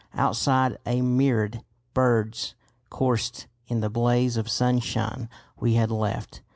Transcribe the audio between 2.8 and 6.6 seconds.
chorused in the blaze of sunshine we had left.